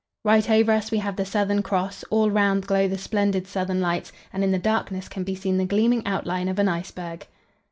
Right 0.25 0.49
over 0.49 0.71
us 0.71 0.89
we 0.89 0.97
have 0.97 1.15
the 1.15 1.27
Southern 1.27 1.61
Cross, 1.61 2.03
all 2.09 2.31
round 2.31 2.65
glow 2.65 2.87
the 2.87 2.97
splendid 2.97 3.45
southern 3.45 3.81
lights, 3.81 4.11
and 4.33 4.43
in 4.43 4.51
the 4.51 4.57
darkness 4.57 5.07
can 5.07 5.23
be 5.23 5.35
seen 5.35 5.57
the 5.57 5.63
gleaming 5.67 6.01
outline 6.07 6.47
of 6.47 6.57
an 6.57 6.67
iceberg. 6.67 7.27